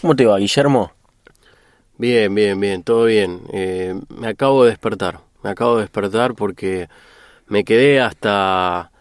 [0.00, 0.92] ¿Cómo te va, Guillermo?
[1.96, 3.42] Bien, bien, bien, todo bien.
[3.52, 6.88] Eh, me acabo de despertar, me acabo de despertar porque
[7.48, 8.92] me quedé hasta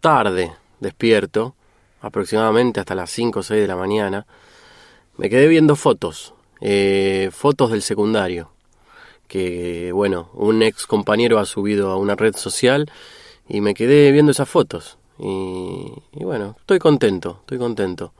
[0.00, 1.54] tarde despierto,
[2.02, 4.26] aproximadamente hasta las 5 o 6 de la mañana.
[5.16, 8.50] Me quedé viendo fotos, eh, fotos del secundario,
[9.28, 12.90] que bueno, un ex compañero ha subido a una red social
[13.48, 14.98] y me quedé viendo esas fotos.
[15.18, 18.12] Y, y bueno, estoy contento, estoy contento.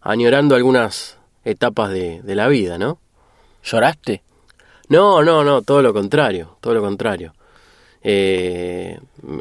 [0.00, 2.98] Añorando algunas etapas de, de la vida, ¿no?
[3.64, 4.22] ¿Lloraste?
[4.88, 7.34] No, no, no, todo lo contrario, todo lo contrario.
[8.02, 8.98] Eh,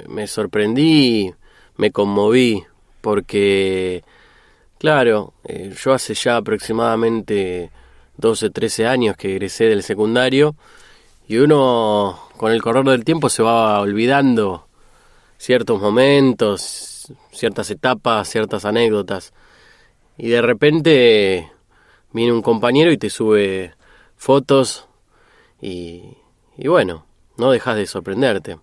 [0.08, 1.32] me sorprendí,
[1.78, 2.64] me conmoví,
[3.02, 4.04] porque,
[4.80, 7.70] claro, eh, yo hace ya aproximadamente
[8.18, 10.56] 12, 13 años que egresé del secundario
[11.28, 14.68] y uno con el correr del tiempo se va olvidando
[15.38, 19.34] ciertos momentos, ciertas etapas, ciertas anécdotas.
[20.18, 21.52] Y de repente
[22.16, 23.74] viene un compañero y te sube
[24.16, 24.88] fotos
[25.62, 26.18] y,
[26.58, 27.06] y bueno,
[27.38, 28.58] no dejas de sorprenderte.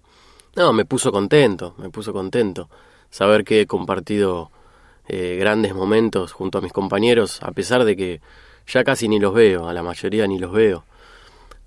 [0.57, 2.69] No, me puso contento, me puso contento
[3.11, 4.51] saber que he compartido
[5.07, 8.21] eh, grandes momentos junto a mis compañeros, a pesar de que
[8.67, 10.85] ya casi ni los veo, a la mayoría ni los veo.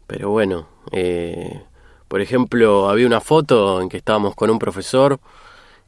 [0.08, 1.62] Pero bueno, eh,
[2.08, 5.20] por ejemplo, había una foto en que estábamos con un profesor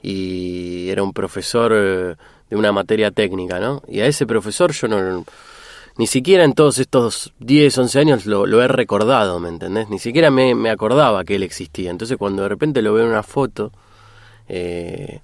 [0.02, 2.16] y era un profesor eh,
[2.50, 3.82] de una materia técnica, ¿no?
[3.88, 5.26] Y a ese profesor yo no,
[5.98, 9.90] ni siquiera en todos estos 10, 11 años lo, lo he recordado, ¿me entendés?
[9.90, 11.90] Ni siquiera me, acordaba que él existía.
[11.90, 13.72] Entonces cuando de repente lo veo en una foto,
[14.48, 15.22] eh,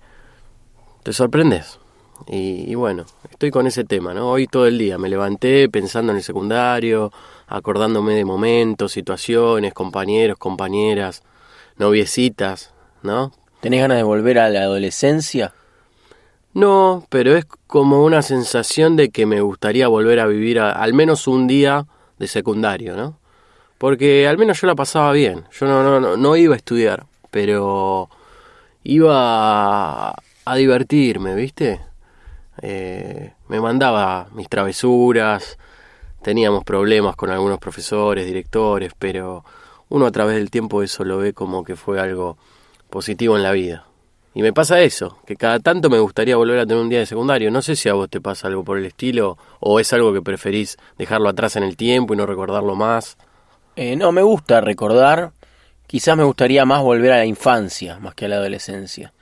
[1.04, 1.80] te sorprendes.
[2.28, 4.30] Y, y, bueno, estoy con ese tema, ¿no?
[4.30, 7.12] Hoy todo el día me levanté pensando en el secundario,
[7.48, 11.24] acordándome de momentos, situaciones, compañeros, compañeras,
[11.78, 13.32] noviecitas, ¿no?
[13.62, 15.54] ¿Tenés ganas de volver a la adolescencia?
[16.54, 21.28] No, pero es como una sensación de que me gustaría volver a vivir al menos
[21.28, 21.88] un día
[22.20, 23.18] de secundario, ¿no?
[23.80, 25.46] Porque al menos yo la pasaba bien.
[25.52, 28.10] Yo no, no, no, no iba a estudiar, pero
[28.84, 31.82] iba a, a divertirme, ¿viste?
[32.62, 35.58] Eh, me mandaba mis travesuras,
[36.22, 39.44] teníamos problemas con algunos profesores, directores, pero
[39.90, 42.38] uno a través del tiempo eso lo ve como que fue algo
[42.90, 43.86] positivo en la vida.
[44.36, 47.06] Y me pasa eso, que cada tanto me gustaría volver a tener un día de
[47.06, 47.52] secundario.
[47.52, 50.22] No sé si a vos te pasa algo por el estilo o es algo que
[50.22, 53.18] preferís dejarlo atrás en el tiempo y no recordarlo más.
[53.76, 55.32] Eh, no, me gusta recordar.
[55.86, 59.14] Quizás me gustaría más volver a la infancia más que a la adolescencia.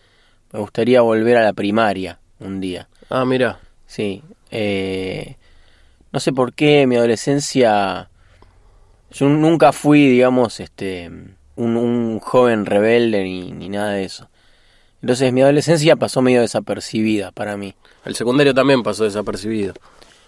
[0.54, 2.88] Me gustaría volver a la primaria un día.
[3.10, 3.60] Ah, mira.
[3.86, 4.24] Sí.
[4.50, 5.36] Eh,
[6.14, 8.08] no sé por qué mi adolescencia...
[9.12, 11.12] Yo nunca fui, digamos, este,
[11.58, 14.30] un, un joven rebelde ni, ni nada de eso.
[15.02, 17.74] Entonces mi adolescencia pasó medio desapercibida para mí.
[18.06, 19.74] El secundario también pasó desapercibido.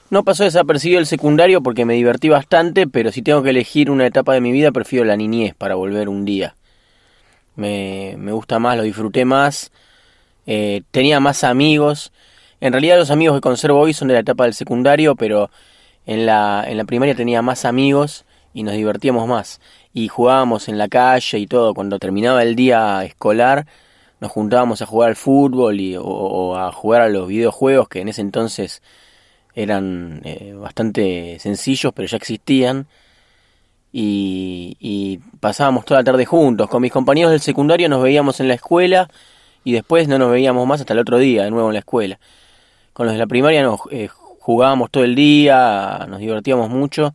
[0.09, 4.05] No pasó desapercibido el secundario porque me divertí bastante, pero si tengo que elegir una
[4.05, 6.55] etapa de mi vida, prefiero la niñez para volver un día.
[7.55, 9.71] Me, me gusta más, lo disfruté más,
[10.45, 12.11] eh, tenía más amigos.
[12.61, 15.49] En realidad los amigos que conservo hoy son de la etapa del secundario, pero
[16.05, 19.61] en la, en la primaria tenía más amigos y nos divertíamos más.
[19.93, 21.73] Y jugábamos en la calle y todo.
[21.73, 23.67] Cuando terminaba el día escolar,
[24.23, 28.07] nos juntábamos a jugar al fútbol y, o, a jugar a los videojuegos que en
[28.07, 28.81] ese entonces
[29.53, 32.87] eran eh, bastante sencillos pero ya existían.
[33.91, 36.69] Y, y, pasábamos toda la tarde juntos.
[36.69, 39.09] Con mis compañeros del secundario nos veíamos en la escuela
[39.65, 42.17] y después no nos veíamos más hasta el otro día de nuevo en la escuela.
[42.93, 47.13] Con los de la primaria nos eh, jugábamos todo el día nos divertíamos mucho.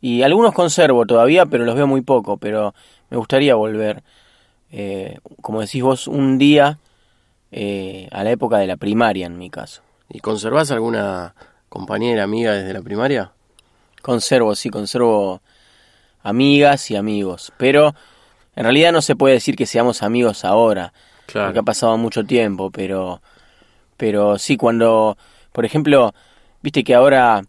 [0.00, 2.74] Y algunos conservo todavía pero los veo muy poco pero
[3.10, 4.02] me gustaría volver
[4.70, 6.78] eh, como decís vos, un día
[7.50, 9.82] eh, a la época de la primaria en mi caso.
[10.08, 11.34] ¿Y conservás alguna
[11.68, 13.32] compañera, amiga desde la primaria?
[14.02, 15.42] Conservo, sí, conservo
[16.22, 17.94] amigas y amigos, pero
[18.56, 20.92] en realidad no se puede decir que seamos amigos ahora,
[21.26, 21.48] claro.
[21.48, 23.22] porque ha pasado mucho tiempo, pero,
[23.96, 25.16] pero sí, cuando,
[25.52, 26.14] por ejemplo,
[26.62, 27.42] viste que ahora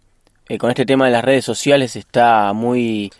[0.48, 3.12] eh, con este tema de las redes sociales está muy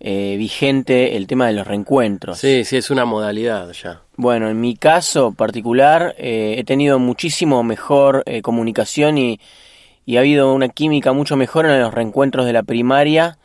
[0.00, 2.38] eh, vigente el tema de los reencuentros.
[2.38, 4.02] Sí, sí, es una modalidad ya.
[4.16, 9.40] Bueno, en mi caso particular eh, he tenido muchísimo mejor eh, comunicación y,
[10.06, 13.38] y, ha habido una química mucho mejor en los reencuentros de la primaria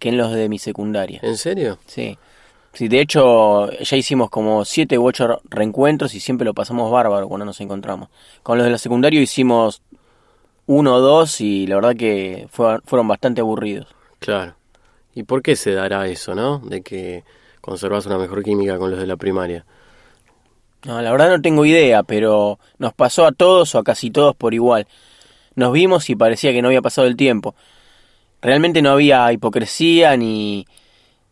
[0.00, 1.20] que en los de mi secundaria.
[1.22, 1.78] ¿En serio?
[1.86, 2.18] Sí.
[2.72, 7.28] Sí, de hecho ya hicimos como siete u ocho reencuentros y siempre lo pasamos bárbaro
[7.28, 8.08] cuando nos encontramos.
[8.42, 9.82] Con los de la secundaria hicimos
[10.66, 13.88] uno o dos y la verdad que fue, fueron bastante aburridos.
[14.20, 14.54] Claro.
[15.14, 16.58] ¿Y por qué se dará eso, no?
[16.58, 17.24] De que
[17.60, 19.64] conservas una mejor química con los de la primaria.
[20.84, 24.34] No, la verdad no tengo idea, pero nos pasó a todos o a casi todos
[24.34, 24.86] por igual.
[25.54, 27.54] Nos vimos y parecía que no había pasado el tiempo.
[28.40, 30.66] realmente no había hipocresía ni,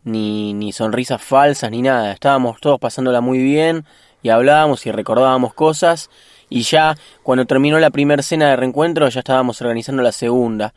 [0.05, 2.13] ni, ni sonrisas falsas ni nada.
[2.13, 3.85] Estábamos todos pasándola muy bien
[4.23, 6.11] y hablábamos y recordábamos cosas
[6.51, 10.75] y ya cuando terminó la primera cena de reencuentro ya estábamos organizando la segunda.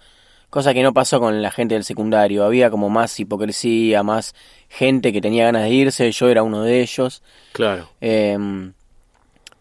[0.52, 2.44] Cosa que no pasó con la gente del secundario.
[2.44, 4.36] Había como más hipocresía, más
[4.68, 6.12] gente que tenía ganas de irse.
[6.12, 7.24] Yo era uno de ellos.
[7.54, 7.88] Claro.
[8.02, 8.74] Em,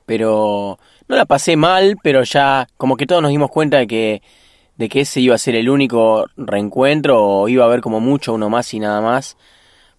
[0.05, 4.23] pero no la pasé mal, pero ya como que todos nos dimos cuenta de que,
[4.79, 8.35] de que ese iba a ser el único reencuentro o iba a haber como mucho
[8.35, 9.37] uno más y nada más.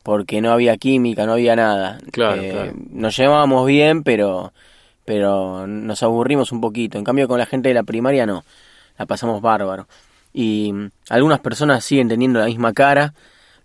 [0.03, 1.99] Porque no había química, no había nada.
[2.11, 2.73] Claro, Eh, claro.
[2.89, 4.51] Nos llevábamos bien, pero,
[5.05, 6.97] pero nos aburrimos un poquito.
[6.97, 8.43] En cambio con la gente de la primaria no.
[8.97, 9.87] La pasamos bárbaro.
[10.33, 13.13] Y mm, algunas personas siguen teniendo la misma cara.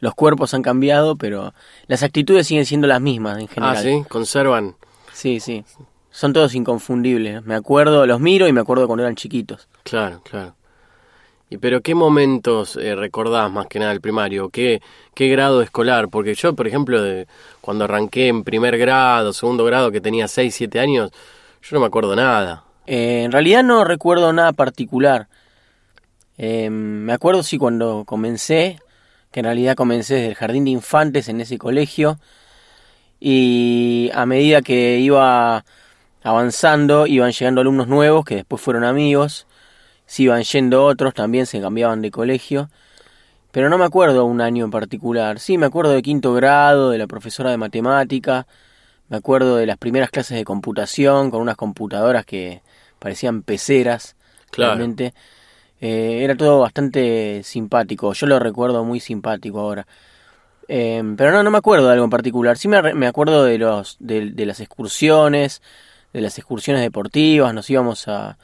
[0.00, 1.54] Los cuerpos han cambiado, pero
[1.86, 3.76] las actitudes siguen siendo las mismas en general.
[3.76, 4.76] Ah, sí, conservan.
[5.12, 5.64] Sí, sí.
[6.10, 7.44] Son todos inconfundibles.
[7.44, 9.68] Me acuerdo, los miro y me acuerdo cuando eran chiquitos.
[9.82, 10.54] Claro, claro.
[11.48, 14.48] ¿Y pero qué momentos eh, recordás más que nada el primario?
[14.48, 14.82] ¿Qué,
[15.14, 16.08] ¿Qué grado escolar?
[16.08, 17.28] Porque yo, por ejemplo, de,
[17.60, 21.12] cuando arranqué en primer grado, segundo grado, que tenía 6, 7 años,
[21.62, 22.64] yo no me acuerdo nada.
[22.86, 25.28] Eh, en realidad no recuerdo nada particular.
[26.38, 28.78] Eh, me acuerdo sí cuando comencé,
[29.30, 32.18] que en realidad comencé desde el jardín de infantes en ese colegio.
[33.20, 35.64] Y a medida que iba
[36.22, 39.46] avanzando, iban llegando alumnos nuevos que después fueron amigos.
[40.06, 42.68] Se iban yendo otros, también se cambiaban de colegio.
[43.50, 45.40] Pero no me acuerdo un año en particular.
[45.40, 48.46] Sí, me acuerdo de quinto grado, de la profesora de matemática.
[49.08, 52.62] Me acuerdo de las primeras clases de computación con unas computadoras que
[52.98, 54.16] parecían peceras.
[54.50, 54.74] Claro.
[54.74, 55.14] Realmente.
[55.80, 58.12] Eh, era todo bastante simpático.
[58.12, 59.86] Yo lo recuerdo muy simpático ahora.
[60.68, 62.56] Eh, pero no, no me acuerdo de algo en particular.
[62.58, 65.62] Sí me, me acuerdo de, los, de, de las excursiones,
[66.12, 67.54] de las excursiones deportivas.
[67.54, 68.38] Nos íbamos a,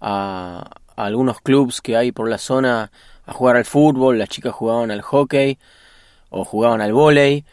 [0.00, 2.90] a, algunos clubs que hay por la zona
[3.26, 4.18] a jugar al fútbol.
[4.18, 5.58] Las chicas jugaban al hockey
[6.30, 7.44] o jugaban al vóley.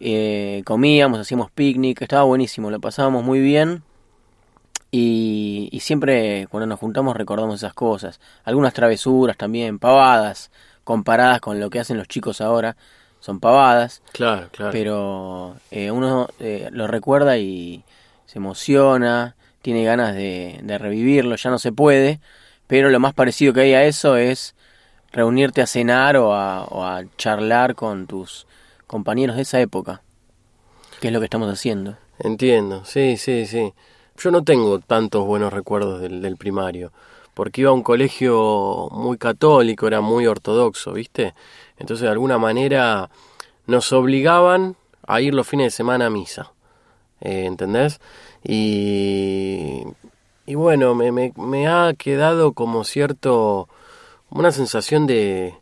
[0.00, 2.02] Eh, comíamos, hacíamos picnic.
[2.02, 3.82] Estaba buenísimo, lo pasábamos muy bien.
[4.96, 8.20] Y, y siempre cuando nos juntamos recordamos esas cosas.
[8.44, 10.52] Algunas travesuras también, pavadas,
[10.84, 12.76] comparadas con lo que hacen los chicos ahora.
[13.18, 14.70] Son pavadas, Claro, claro.
[14.70, 17.82] pero eh, uno eh, lo recuerda y
[18.26, 22.20] se emociona, tiene ganas de, de revivirlo, ya no se puede,
[22.68, 24.54] pero lo más parecido que hay a eso es
[25.10, 28.46] reunirte a cenar o a, o a charlar con tus
[28.86, 30.02] compañeros de esa época,
[31.00, 31.96] que es lo que estamos haciendo.
[32.20, 33.72] Entiendo, sí, sí, sí.
[34.16, 36.92] Yo no tengo tantos buenos recuerdos del, primario,
[37.34, 41.34] porque iba a un colegio muy católico, era muy ortodoxo, ¿viste?
[41.78, 43.10] Entonces de alguna manera
[43.66, 44.76] nos obligaban
[45.06, 46.52] a ir los fines de semana a misa,
[47.20, 48.00] eh, ¿entendés?
[48.42, 49.82] Y,
[50.46, 53.68] y bueno, me, me, me ha quedado como cierto,
[54.30, 55.54] una sensación de,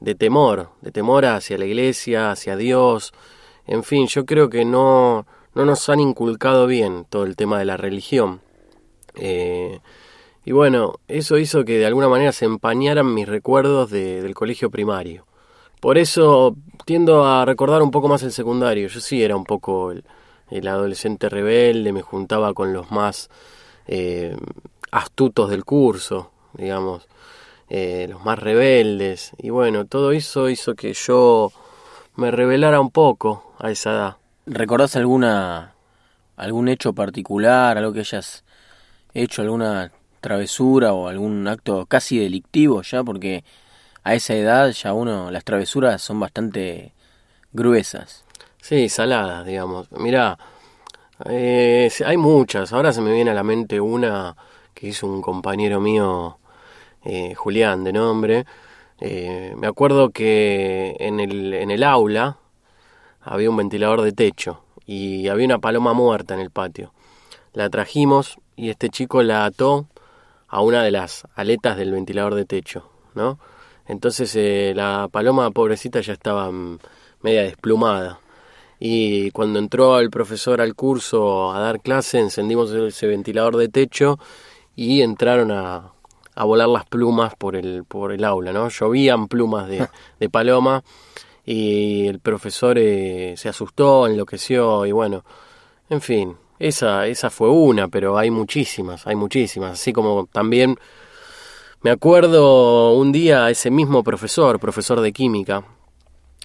[0.00, 3.12] de temor, de temor hacia la iglesia, hacia Dios,
[3.66, 5.26] en fin, yo creo que no,
[5.56, 8.40] no nos han inculcado bien todo el tema de la religión.
[9.14, 9.80] Eh,
[10.44, 14.70] y bueno, eso hizo que de alguna manera se empañaran mis recuerdos de- del colegio
[14.70, 15.26] primario.
[15.80, 16.54] Por eso
[16.84, 18.88] tiendo a recordar un poco más el secundario.
[18.88, 20.04] Yo sí era un poco el,
[20.50, 23.30] el adolescente rebelde, me juntaba con los más
[23.86, 24.36] eh,
[24.92, 27.08] astutos del curso, digamos,
[27.70, 29.32] eh, los más rebeldes.
[29.38, 31.50] Y bueno, todo eso hizo que yo
[32.14, 34.16] me rebelara un poco a esa edad.
[34.46, 35.74] ¿Recordás alguna
[36.36, 38.44] algún hecho particular, algo que hayas
[39.12, 43.02] hecho, alguna travesura o algún acto casi delictivo ya?
[43.02, 43.42] Porque
[44.04, 46.92] a esa edad ya uno, las travesuras son bastante
[47.52, 48.24] gruesas.
[48.62, 49.90] Sí, saladas, digamos.
[49.90, 50.38] Mirá,
[51.24, 52.72] eh, hay muchas.
[52.72, 54.36] Ahora se me viene a la mente una
[54.74, 56.38] que hizo un compañero mío,
[57.04, 58.46] eh, Julián, de nombre.
[59.00, 62.38] Eh, me acuerdo que en el, en el aula
[63.26, 66.92] había un ventilador de techo y había una paloma muerta en el patio.
[67.52, 69.86] La trajimos y este chico la ató
[70.46, 73.38] a una de las aletas del ventilador de techo, ¿no?
[73.88, 76.78] Entonces eh, la paloma pobrecita ya estaba mm,
[77.22, 78.20] media desplumada.
[78.78, 84.18] Y cuando entró el profesor al curso a dar clase, encendimos ese ventilador de techo
[84.76, 85.92] y entraron a,
[86.34, 88.68] a volar las plumas por el, por el aula, ¿no?
[88.68, 89.88] Llovían plumas de,
[90.20, 90.84] de paloma
[91.46, 95.24] y el profesor eh, se asustó, enloqueció y bueno,
[95.88, 100.76] en fin, esa, esa fue una, pero hay muchísimas, hay muchísimas, así como también
[101.82, 105.62] me acuerdo un día ese mismo profesor, profesor de química,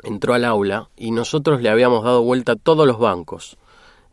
[0.03, 3.58] entró al aula y nosotros le habíamos dado vuelta a todos los bancos,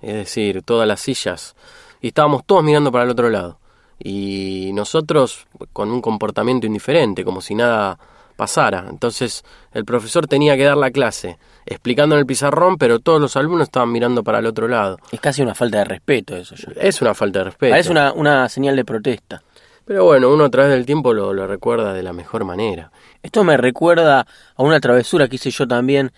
[0.00, 1.54] es decir, todas las sillas,
[2.00, 3.58] y estábamos todos mirando para el otro lado.
[3.98, 7.98] Y nosotros con un comportamiento indiferente, como si nada
[8.38, 8.86] pasara.
[8.88, 13.36] Entonces el profesor tenía que dar la clase explicando en el pizarrón, pero todos los
[13.36, 14.96] alumnos estaban mirando para el otro lado.
[15.10, 16.54] Es casi una falta de respeto eso.
[16.54, 16.72] Ya.
[16.80, 17.74] Es una falta de respeto.
[17.74, 19.42] Es una, una señal de protesta.
[19.84, 22.92] Pero bueno, uno a través del tiempo lo, lo recuerda de la mejor manera.
[23.22, 26.12] Esto me recuerda a una travesura que hice yo también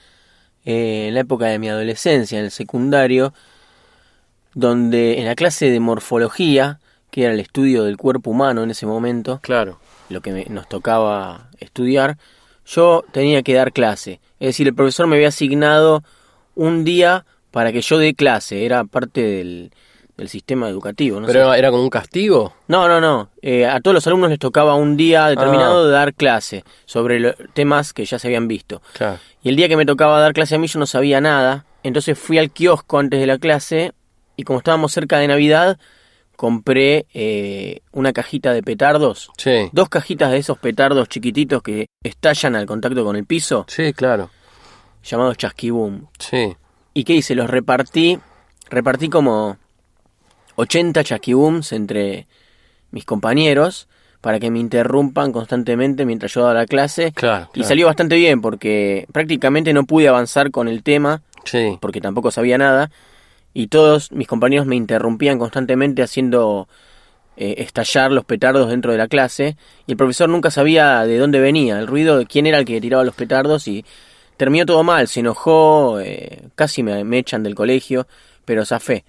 [0.67, 3.33] eh, en la época de mi adolescencia, en el secundario,
[4.53, 8.85] donde en la clase de morfología, que era el estudio del cuerpo humano en ese
[8.85, 9.79] momento, Claro.
[10.11, 12.19] Lo que me- nos tocaba estudiar,
[12.67, 14.21] yo tenía que dar clase.
[14.39, 16.03] Es decir, el profesor me había asignado
[16.55, 19.73] un día para que yo dé clase, era parte del,
[20.17, 21.19] del sistema educativo.
[21.21, 21.59] No, Pero sé.
[21.59, 22.55] era como un castigo.
[22.69, 23.31] no, no, no.
[23.43, 25.87] Eh, a todos los alumnos les tocaba un día determinado Ah.
[25.87, 28.83] de dar clase sobre temas que ya se habían visto.
[28.93, 29.19] Claro.
[29.43, 32.19] Y el día que me tocaba dar clase a mí yo no sabía nada, entonces
[32.19, 33.93] fui al kiosco antes de la clase
[34.37, 35.79] y como estábamos cerca de Navidad,
[36.41, 39.69] compré eh, una cajita de petardos, Sí.
[39.73, 44.31] dos cajitas de esos petardos chiquititos que estallan al contacto con el piso, Sí, claro.
[45.05, 46.07] llamados chasquibum.
[46.19, 46.57] Sí.
[46.95, 47.35] ¿Y qué hice?
[47.35, 48.19] Los repartí,
[48.71, 49.59] repartí como
[50.57, 52.27] 80 chasquibums entre
[52.91, 53.87] mis compañeros
[54.23, 57.13] para que me interrumpan constantemente mientras yo daba la clase.
[57.13, 57.49] Claro.
[57.51, 57.69] Y claro.
[57.69, 61.77] salió bastante bien porque prácticamente no pude avanzar con el tema Sí.
[61.83, 62.91] porque tampoco sabía nada
[63.53, 66.69] y todos mis compañeros me interrumpían constantemente haciendo
[67.37, 71.41] eh, estallar los petardos dentro de la clase y el profesor nunca sabía de dónde
[71.41, 73.85] venía el ruido, de quién era el que tiraba los petardos y
[74.37, 78.07] terminó todo mal, se enojó, eh, casi me, echan del colegio,
[78.45, 79.05] pero zafé.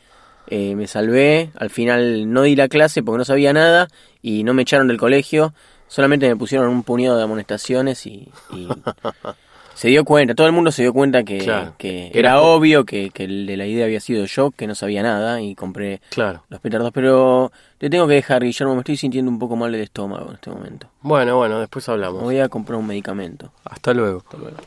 [0.48, 3.88] Eh, me salvé, al final no di la clase porque no sabía nada
[4.21, 5.53] y no me echaron del colegio,
[5.88, 8.67] solamente me pusieron un puñado de amonestaciones y, y
[9.81, 11.73] se dio cuenta, todo el mundo se dio cuenta que, Claro.
[11.79, 15.01] que Era obvio que, que el de la idea había sido yo, que no sabía
[15.01, 16.43] nada y compré Claro.
[16.50, 19.81] los petardos, pero te tengo que dejar, Guillermo, me estoy sintiendo un poco mal del
[19.81, 20.85] estómago en este momento.
[21.01, 22.21] Bueno, bueno, después hablamos.
[22.21, 23.51] Voy a comprar un medicamento.
[23.65, 24.19] Hasta luego.
[24.19, 24.57] Hasta luego.